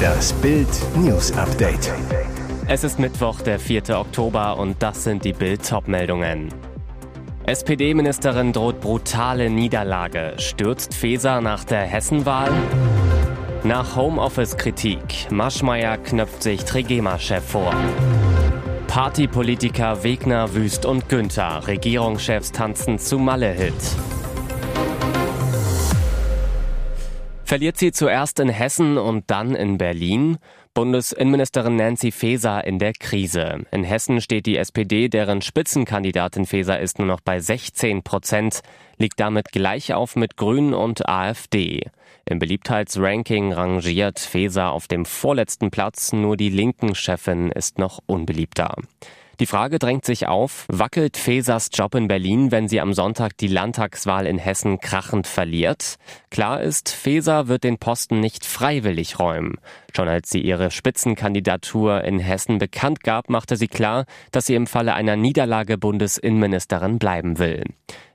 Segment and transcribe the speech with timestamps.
[0.00, 1.92] Das Bild News Update.
[2.66, 3.98] Es ist Mittwoch, der 4.
[3.98, 6.48] Oktober und das sind die Bild meldungen
[7.50, 10.34] SPD-Ministerin droht brutale Niederlage.
[10.36, 12.52] Stürzt Feser nach der Hessenwahl?
[13.64, 15.32] Nach Homeoffice-Kritik.
[15.32, 17.74] Maschmeyer knöpft sich Trigema-Chef vor.
[18.86, 21.66] Partypolitiker Wegner, Wüst und Günther.
[21.66, 23.74] Regierungschefs tanzen zu Malle-Hit.
[27.50, 30.38] Verliert sie zuerst in Hessen und dann in Berlin?
[30.72, 33.66] Bundesinnenministerin Nancy Faeser in der Krise.
[33.72, 38.60] In Hessen steht die SPD, deren Spitzenkandidatin Faeser ist, nur noch bei 16 Prozent,
[38.98, 41.90] liegt damit gleich auf mit Grünen und AfD.
[42.24, 48.76] Im Beliebtheitsranking rangiert Faeser auf dem vorletzten Platz, nur die linken Chefin ist noch unbeliebter.
[49.40, 53.46] Die Frage drängt sich auf, wackelt Fesers Job in Berlin, wenn sie am Sonntag die
[53.48, 55.96] Landtagswahl in Hessen krachend verliert?
[56.30, 59.54] Klar ist, Feser wird den Posten nicht freiwillig räumen.
[59.96, 64.66] Schon als sie ihre Spitzenkandidatur in Hessen bekannt gab, machte sie klar, dass sie im
[64.66, 67.64] Falle einer Niederlage Bundesinnenministerin bleiben will.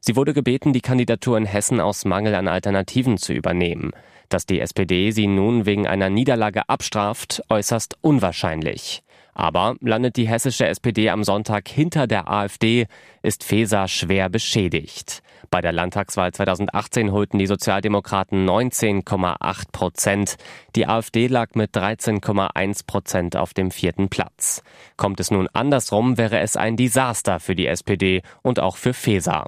[0.02, 3.94] Sie wurde gebeten, die Kandidatur in Hessen aus Mangel an Alternativen zu übernehmen.
[4.30, 9.02] Dass die SPD sie nun wegen einer Niederlage abstraft, äußerst unwahrscheinlich.
[9.36, 12.88] Aber landet die hessische SPD am Sonntag hinter der AfD,
[13.22, 15.22] ist Feser schwer beschädigt.
[15.52, 20.38] Bei der Landtagswahl 2018 holten die Sozialdemokraten 19,8 Prozent.
[20.75, 24.63] Die AfD lag mit 13,1 Prozent auf dem vierten Platz.
[24.97, 29.45] Kommt es nun andersrum, wäre es ein Desaster für die SPD und auch für Feser.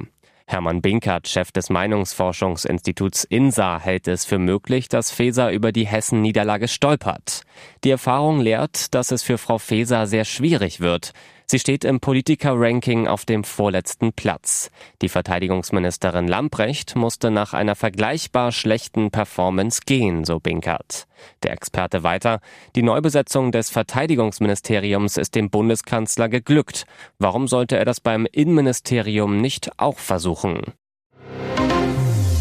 [0.50, 6.70] Hermann Binkert, Chef des Meinungsforschungsinstituts INSA, hält es für möglich, dass Faeser über die Hessen-Niederlage
[6.70, 7.42] stolpert.
[7.84, 11.12] Die Erfahrung lehrt, dass es für Frau Faeser sehr schwierig wird.
[11.50, 14.70] Sie steht im Politiker-Ranking auf dem vorletzten Platz.
[15.02, 21.08] Die Verteidigungsministerin Lamprecht musste nach einer vergleichbar schlechten Performance gehen, so Binkert.
[21.44, 22.42] Der Experte weiter,
[22.76, 26.84] die Neubesetzung des Verteidigungsministeriums ist dem Bundeskanzler geglückt.
[27.18, 30.74] Warum sollte er das beim Innenministerium nicht auch versuchen?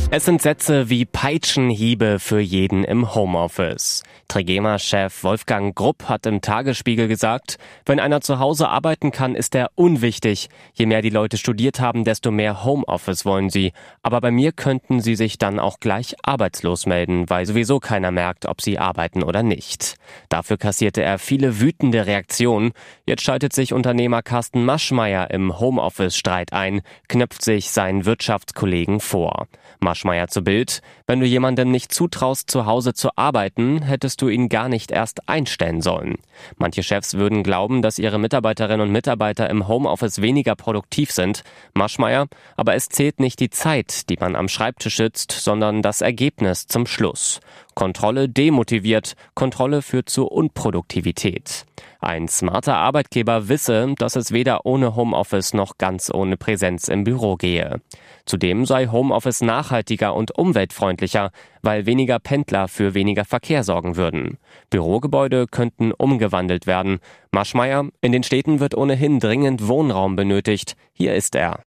[0.09, 4.05] Es sind Sätze wie Peitschenhiebe für jeden im Homeoffice.
[4.29, 9.73] Trigema-Chef Wolfgang Grupp hat im Tagesspiegel gesagt, wenn einer zu Hause arbeiten kann, ist er
[9.75, 10.49] unwichtig.
[10.75, 13.73] Je mehr die Leute studiert haben, desto mehr Homeoffice wollen sie.
[14.05, 18.47] Aber bei mir könnten sie sich dann auch gleich arbeitslos melden, weil sowieso keiner merkt,
[18.47, 19.97] ob sie arbeiten oder nicht.
[20.29, 22.73] Dafür kassierte er viele wütende Reaktionen.
[23.07, 29.49] Jetzt schaltet sich Unternehmer Carsten Maschmeyer im Homeoffice-Streit ein, knöpft sich seinen Wirtschaftskollegen vor.
[29.97, 30.83] Maschmeyer zu Bild.
[31.07, 35.27] Wenn du jemandem nicht zutraust, zu Hause zu arbeiten, hättest du ihn gar nicht erst
[35.27, 36.17] einstellen sollen.
[36.59, 41.45] Manche Chefs würden glauben, dass ihre Mitarbeiterinnen und Mitarbeiter im Homeoffice weniger produktiv sind.
[41.73, 42.27] Maschmeyer,
[42.57, 46.87] aber es zählt nicht die Zeit, die man am Schreibtisch sitzt, sondern das Ergebnis zum
[46.87, 47.41] Schluss.
[47.77, 51.67] Kontrolle demotiviert, Kontrolle führt zu Unproduktivität.
[52.01, 57.37] Ein smarter Arbeitgeber wisse, dass es weder ohne Homeoffice noch ganz ohne Präsenz im Büro
[57.37, 57.83] gehe.
[58.25, 64.39] Zudem sei Homeoffice nachhaltiger und umweltfreundlicher, weil weniger Pendler für weniger Verkehr sorgen würden.
[64.71, 67.01] Bürogebäude könnten umgewandelt werden.
[67.31, 70.77] Maschmeyer, in den Städten wird ohnehin dringend Wohnraum benötigt.
[70.95, 71.61] Hier ist er.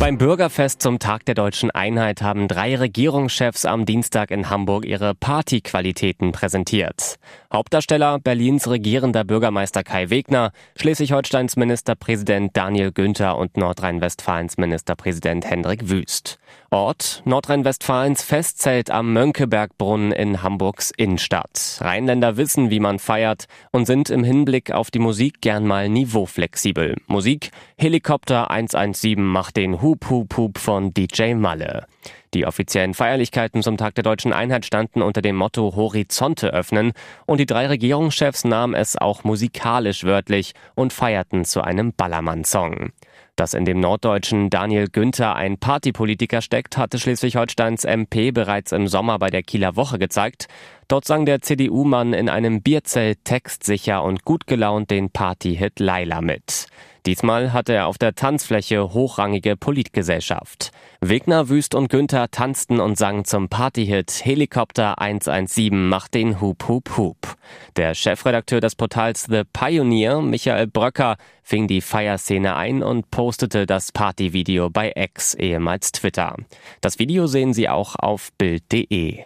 [0.00, 5.14] Beim Bürgerfest zum Tag der deutschen Einheit haben drei Regierungschefs am Dienstag in Hamburg ihre
[5.14, 7.16] Partyqualitäten präsentiert.
[7.52, 16.39] Hauptdarsteller Berlins regierender Bürgermeister Kai Wegner, Schleswig-Holsteins Ministerpräsident Daniel Günther und Nordrhein-Westfalens Ministerpräsident Hendrik Wüst.
[16.70, 21.78] Ort Nordrhein-Westfalens Festzelt am Mönckebergbrunnen in Hamburgs Innenstadt.
[21.80, 26.96] Rheinländer wissen, wie man feiert und sind im Hinblick auf die Musik gern mal niveauflexibel.
[27.08, 31.86] Musik Helikopter 117 macht den Hup Hup Hup von DJ Malle.
[32.32, 36.92] Die offiziellen Feierlichkeiten zum Tag der deutschen Einheit standen unter dem Motto Horizonte öffnen
[37.26, 42.92] und die drei Regierungschefs nahmen es auch musikalisch wörtlich und feierten zu einem Ballermann-Song.
[43.40, 49.18] Dass in dem Norddeutschen Daniel Günther ein Partypolitiker steckt, hatte Schleswig-Holsteins MP bereits im Sommer
[49.18, 50.46] bei der Kieler Woche gezeigt.
[50.88, 56.66] Dort sang der CDU-Mann in einem Bierzelt textsicher und gut gelaunt den Partyhit Laila mit.
[57.06, 60.70] Diesmal hatte er auf der Tanzfläche hochrangige Politgesellschaft.
[61.00, 66.96] Wegner, Wüst und Günther tanzten und sangen zum Partyhit Helikopter 117 macht den Hup Hup
[66.96, 67.36] Hup.
[67.76, 73.92] Der Chefredakteur des Portals The Pioneer, Michael Bröcker, fing die Feierszene ein und postete das
[73.92, 76.36] Partyvideo bei X, ehemals Twitter.
[76.80, 79.24] Das Video sehen Sie auch auf Bild.de.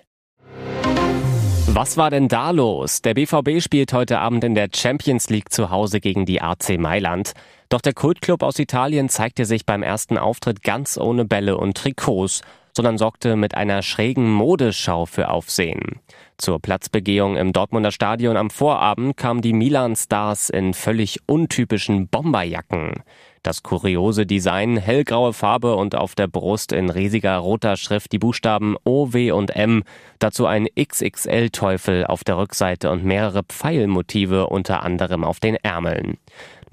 [1.76, 3.02] Was war denn da los?
[3.02, 7.32] Der BVB spielt heute Abend in der Champions League zu Hause gegen die AC Mailand.
[7.68, 12.42] Doch der Kultclub aus Italien zeigte sich beim ersten Auftritt ganz ohne Bälle und Trikots.
[12.76, 16.00] sondern sorgte mit einer schrägen Modeschau für Aufsehen.
[16.38, 23.02] Zur Platzbegehung im Dortmunder Stadion am Vorabend kamen die Milan-Stars in völlig untypischen Bomberjacken.
[23.44, 28.74] Das kuriose Design, hellgraue Farbe und auf der Brust in riesiger roter Schrift die Buchstaben
[28.84, 29.82] O, W und M,
[30.18, 36.16] dazu ein XXL-Teufel auf der Rückseite und mehrere Pfeilmotive unter anderem auf den Ärmeln.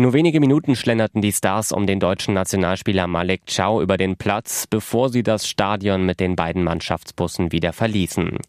[0.01, 4.65] Nur wenige Minuten schlenderten die Stars um den deutschen Nationalspieler Malek Chow über den Platz,
[4.65, 8.39] bevor sie das Stadion mit den beiden Mannschaftsbussen wieder verließen.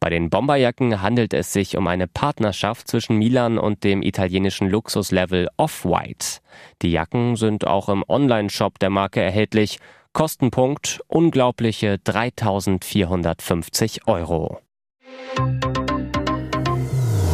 [0.00, 5.48] Bei den Bomberjacken handelt es sich um eine Partnerschaft zwischen Milan und dem italienischen Luxuslevel
[5.56, 6.40] Off-White.
[6.82, 9.78] Die Jacken sind auch im Online-Shop der Marke erhältlich.
[10.12, 14.60] Kostenpunkt unglaubliche 3450 Euro.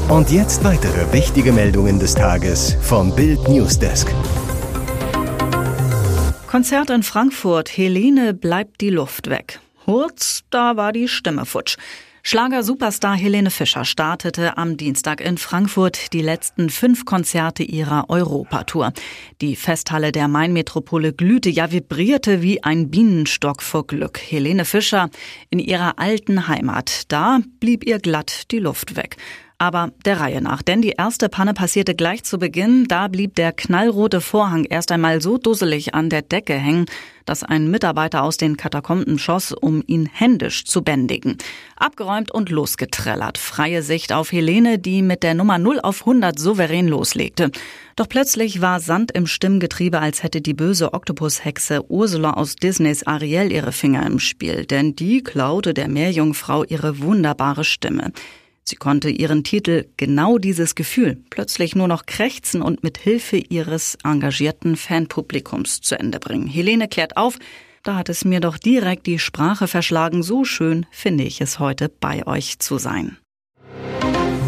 [0.09, 4.13] Und jetzt weitere wichtige Meldungen des Tages vom Bild Newsdesk.
[6.47, 7.71] Konzert in Frankfurt.
[7.77, 9.61] Helene bleibt die Luft weg.
[9.87, 11.77] Hurz, da war die Stimme futsch.
[12.23, 18.93] Schlager-Superstar Helene Fischer startete am Dienstag in Frankfurt die letzten fünf Konzerte ihrer Europatour.
[19.43, 24.19] Die Festhalle der Mainmetropole glühte, ja vibrierte wie ein Bienenstock vor Glück.
[24.19, 25.11] Helene Fischer
[25.51, 27.13] in ihrer alten Heimat.
[27.13, 29.17] Da blieb ihr glatt die Luft weg.
[29.59, 32.87] Aber der Reihe nach, denn die erste Panne passierte gleich zu Beginn.
[32.89, 36.87] Da blieb der knallrote Vorhang erst einmal so dusselig an der Decke hängen,
[37.25, 41.39] dass ein Mitarbeiter aus den Katakomben schoss, um ihn händisch zu bändigen.
[41.77, 43.39] Abgeräumt und losgetrellert.
[43.39, 47.51] Freie Sicht auf Helene, die mit der Nummer 0 auf 100 souverän loslegte.
[47.95, 53.53] Doch plötzlich war Sand im Stimmgetriebe, als hätte die böse Oktopushexe Ursula aus Disneys Ariel
[53.53, 58.13] ihre Finger im Spiel, denn die klaute der Meerjungfrau ihre wunderbare Stimme.
[58.67, 63.99] Sie konnte ihren Titel genau dieses Gefühl plötzlich nur noch krächzen und mit Hilfe ihres
[64.05, 66.47] engagierten Fanpublikums zu Ende bringen.
[66.47, 67.39] Helene klärt auf,
[67.83, 70.23] da hat es mir doch direkt die Sprache verschlagen.
[70.23, 73.19] So schön finde ich es heute bei euch zu sein.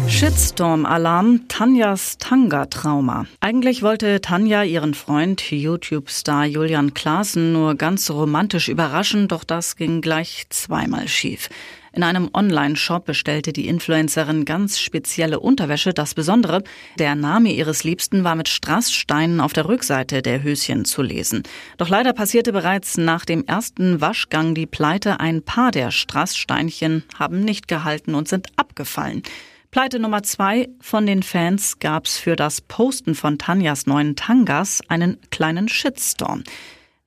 [0.07, 3.27] Shitstorm-Alarm, Tanjas Tanga-Trauma.
[3.41, 10.01] Eigentlich wollte Tanja ihren Freund, YouTube-Star Julian Klaassen, nur ganz romantisch überraschen, doch das ging
[10.01, 11.49] gleich zweimal schief.
[11.97, 15.95] In einem Online-Shop bestellte die Influencerin ganz spezielle Unterwäsche.
[15.95, 16.61] Das Besondere,
[16.99, 21.41] der Name ihres Liebsten war mit Strasssteinen auf der Rückseite der Höschen zu lesen.
[21.77, 25.19] Doch leider passierte bereits nach dem ersten Waschgang die Pleite.
[25.19, 29.23] Ein paar der Strasssteinchen haben nicht gehalten und sind abgefallen.
[29.71, 35.17] Pleite Nummer zwei von den Fans gab's für das Posten von Tanjas neuen Tangas einen
[35.31, 36.43] kleinen Shitstorm.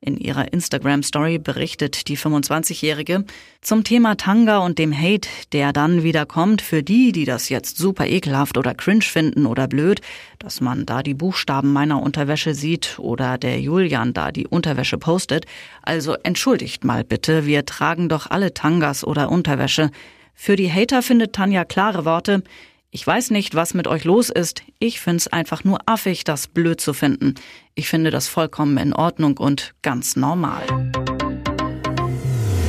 [0.02, 3.26] In ihrer Instagram-Story berichtet die 25-Jährige
[3.60, 7.76] zum Thema Tanga und dem Hate, der dann wieder kommt für die, die das jetzt
[7.76, 10.00] super ekelhaft oder cringe finden oder blöd,
[10.38, 15.44] dass man da die Buchstaben meiner Unterwäsche sieht oder der Julian da die Unterwäsche postet.
[15.82, 19.90] Also entschuldigt mal bitte, wir tragen doch alle Tangas oder Unterwäsche.
[20.34, 22.42] Für die Hater findet Tanja klare Worte.
[22.92, 24.64] Ich weiß nicht, was mit euch los ist.
[24.80, 27.36] Ich find's einfach nur affig, das blöd zu finden.
[27.76, 30.62] Ich finde das vollkommen in Ordnung und ganz normal.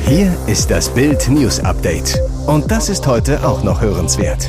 [0.06, 2.16] Hier ist das Bild News Update.
[2.46, 4.48] Und das ist heute auch noch hörenswert.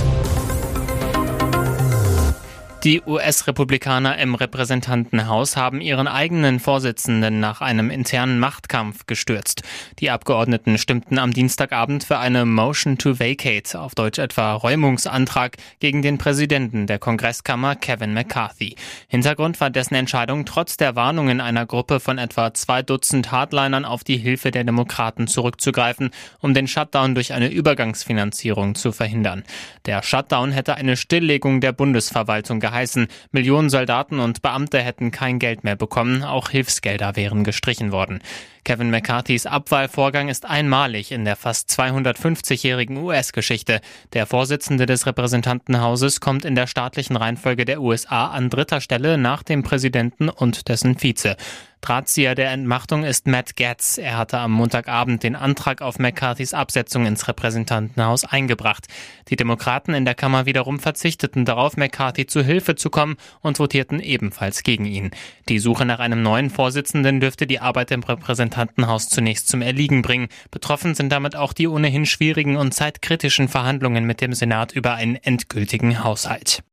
[2.84, 9.64] Die US-Republikaner im Repräsentantenhaus haben ihren eigenen Vorsitzenden nach einem internen Machtkampf gestürzt.
[10.00, 16.02] Die Abgeordneten stimmten am Dienstagabend für eine Motion to Vacate, auf Deutsch etwa Räumungsantrag, gegen
[16.02, 18.75] den Präsidenten der Kongresskammer Kevin McCarthy.
[19.08, 24.04] Hintergrund war dessen Entscheidung, trotz der Warnungen einer Gruppe von etwa zwei Dutzend Hardlinern auf
[24.04, 26.10] die Hilfe der Demokraten zurückzugreifen,
[26.42, 29.46] um den Shutdown durch eine Übergangsfinanzierung zu verhindern.
[29.86, 35.38] Der Shutdown hätte eine Stilllegung der Bundesverwaltung gehabt geheißen, Millionen Soldaten und Beamte hätten kein
[35.38, 38.20] Geld mehr bekommen, auch Hilfsgelder wären gestrichen worden.
[38.65, 43.82] Kevin McCarthys Abwahlvorgang ist einmalig in der fast 250-jährigen US-Geschichte.
[44.13, 49.44] Der Vorsitzende des Repräsentantenhauses kommt in der staatlichen Reihenfolge der USA an dritter Stelle nach
[49.44, 51.36] dem Präsidenten und dessen Vize.
[51.84, 53.98] Drahtzieher der Entmachtung ist Matt Getz.
[53.98, 58.88] Er hatte am Montagabend den Antrag auf McCarthys Absetzung ins Repräsentantenhaus eingebracht.
[59.28, 64.00] Die Demokraten in der Kammer wiederum verzichteten darauf, McCarthy zu Hilfe zu kommen und votierten
[64.00, 65.12] ebenfalls gegen ihn.
[65.50, 70.30] Die Suche nach einem neuen Vorsitzenden dürfte die Arbeit im Repräsentantenhaus zunächst zum Erliegen bringen.
[70.52, 75.18] Betroffen sind damit auch die ohnehin schwierigen und zeitkritischen Verhandlungen mit dem Senat über einen
[75.18, 76.63] endgültigen Haushalt.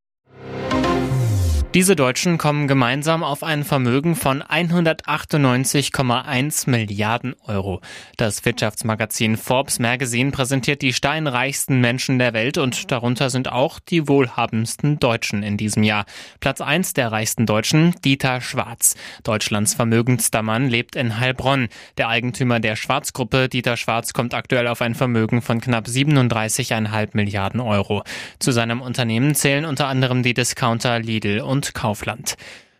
[1.72, 7.80] Diese Deutschen kommen gemeinsam auf ein Vermögen von 198,1 Milliarden Euro.
[8.16, 14.08] Das Wirtschaftsmagazin Forbes Magazine präsentiert die steinreichsten Menschen der Welt und darunter sind auch die
[14.08, 16.06] wohlhabendsten Deutschen in diesem Jahr.
[16.40, 18.96] Platz 1 der reichsten Deutschen, Dieter Schwarz.
[19.22, 21.68] Deutschlands vermögendster Mann lebt in Heilbronn.
[21.98, 27.60] Der Eigentümer der Schwarzgruppe, Dieter Schwarz, kommt aktuell auf ein Vermögen von knapp 37,5 Milliarden
[27.60, 28.02] Euro.
[28.40, 32.36] Zu seinem Unternehmen zählen unter anderem die Discounter Lidl und und Kaufland.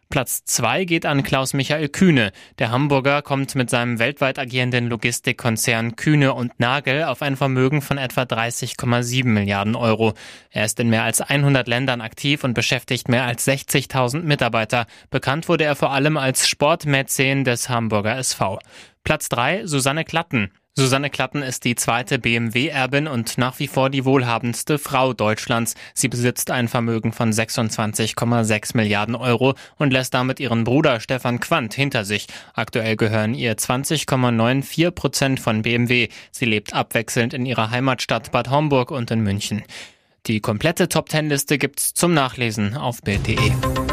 [0.09, 2.33] Platz 2 geht an Klaus-Michael Kühne.
[2.59, 7.97] Der Hamburger kommt mit seinem weltweit agierenden Logistikkonzern Kühne und Nagel auf ein Vermögen von
[7.97, 10.15] etwa 30,7 Milliarden Euro.
[10.51, 14.87] Er ist in mehr als 100 Ländern aktiv und beschäftigt mehr als 60.000 Mitarbeiter.
[15.11, 18.59] Bekannt wurde er vor allem als Sportmäzen des Hamburger SV.
[19.05, 20.51] Platz 3 Susanne Klatten.
[20.77, 25.75] Susanne Klatten ist die zweite BMW-Erbin und nach wie vor die wohlhabendste Frau Deutschlands.
[25.95, 31.75] Sie besitzt ein Vermögen von 26,6 Milliarden Euro und lässt damit ihren Bruder Stefan Quandt
[31.75, 32.29] hinter sich.
[32.55, 36.09] Aktuell gehören ihr 20,94 Prozent von BMW.
[36.31, 39.65] Sie lebt abwechselnd in ihrer Heimatstadt Bad Homburg und in München.
[40.27, 43.90] Die komplette Top-10-Liste gibt's zum Nachlesen auf Bild.de.